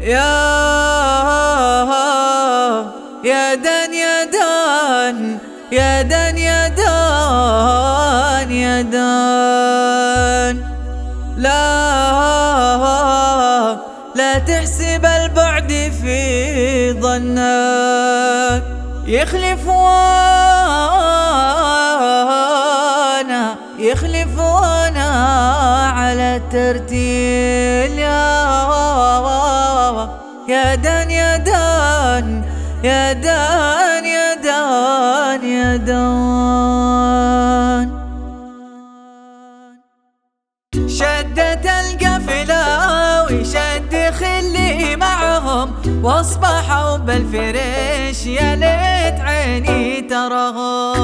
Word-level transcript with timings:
يا 0.00 0.38
يا 3.24 3.54
دان 3.54 3.94
يا 3.94 4.24
دان 4.24 5.38
يا 5.72 6.02
دان 6.02 6.38
يا 6.38 6.68
دان 6.68 8.50
يا 8.50 8.82
دان. 8.82 10.62
لا 11.36 11.58
لا 14.14 14.38
تحسب 14.38 15.06
البعد 15.06 15.92
في 16.02 16.92
ظنك. 16.92 18.62
يخلف 19.06 19.66
وأنا 19.66 20.28
يخلف 23.78 24.38
وأنا 24.38 25.08
على 25.96 26.36
الترتيل 26.36 27.77
دان 32.20 32.44
يا 32.84 33.12
دان 33.12 34.04
يا 34.04 34.34
دان 34.34 35.44
يا 35.44 35.76
دان. 35.76 35.98
شدت 40.88 41.66
القفلة 41.66 42.64
وشد 43.24 43.94
خلي 44.20 44.96
معهم 44.96 45.72
وأصبحوا 46.02 46.96
بالفريش 46.96 48.26
يا 48.26 48.56
ليت 48.56 49.20
عيني 49.20 50.00
تراهم 50.00 50.97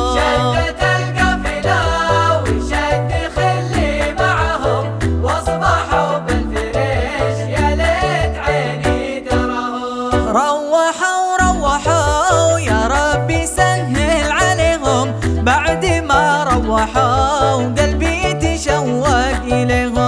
روحوا 17.14 17.74
قلبي 17.78 18.32
تشوق 18.42 19.08
إليهم 19.52 20.03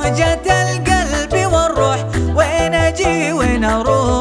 يا 0.00 0.10
مهجة 0.10 0.72
القلب 0.72 1.52
والروح 1.52 2.04
وين 2.36 2.74
أجي 2.74 3.32
وين 3.32 3.64
أروح؟ 3.64 4.19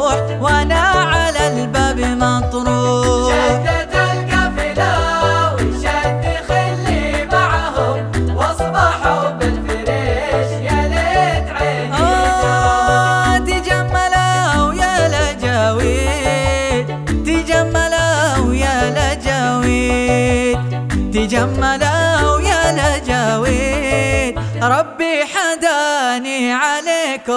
ربي 24.64 25.26
حداني 25.26 26.54
عليكم. 26.54 27.34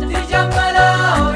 تجملوا 0.00 1.29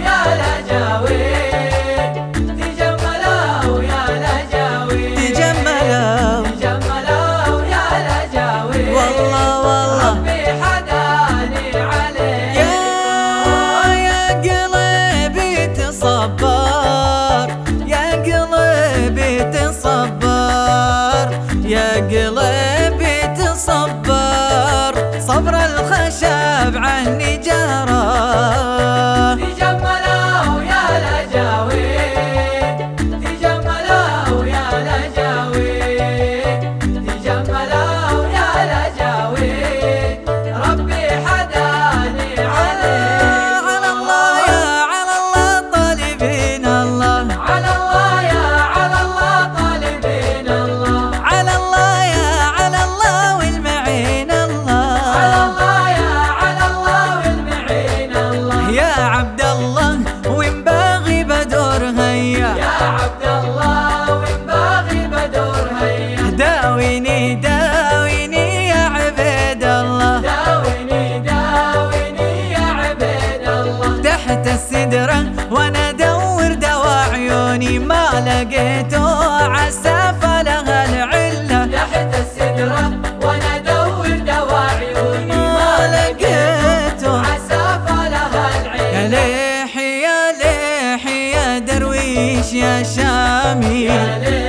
داويني 66.84 67.34
داويني 67.34 68.69
يا 68.69 68.84
عبيد 68.97 69.62
الله. 69.65 70.21
داويني 70.21 71.19
داويني 71.19 72.53
يا 72.53 72.67
عبيد 72.81 73.49
الله. 73.49 74.03
تحت 74.03 74.47
السدرة 74.47 75.25
وأنا 75.50 75.89
ادور 75.91 76.55
دوا 76.55 76.97
عيوني 77.12 77.78
ما 77.78 78.05
لقيته 78.27 79.06
عسى 79.55 80.15
فلها 80.21 80.84
العلة. 80.84 81.67
تحت 81.72 82.15
السدرة 82.22 82.93
وأنا 83.22 83.56
ادور 83.56 84.09
دوا 84.09 84.59
عيوني 84.78 85.37
ما 85.37 85.72
لقيته 85.95 87.21
عساف 87.21 87.89
لها 88.12 88.47
يا 88.93 89.06
العين 89.06 89.11
ليحي 89.11 90.03
يا 90.03 90.21
ليحي 90.41 91.31
يا 91.33 91.59
درويش 91.59 92.53
يا 92.53 92.83
شامي 92.83 93.84
يا 93.84 94.19
ليحي 94.19 94.44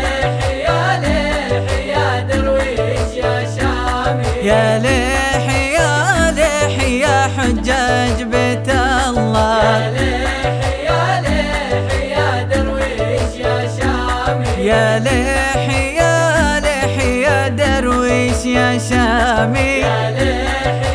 ليش 18.36 18.46
يا 18.46 18.78
شامي. 18.78 19.60
يا 19.60 20.95